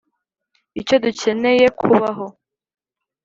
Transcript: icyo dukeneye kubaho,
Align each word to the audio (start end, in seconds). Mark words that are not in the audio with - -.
icyo 0.79 0.95
dukeneye 1.03 1.65
kubaho, 1.79 2.25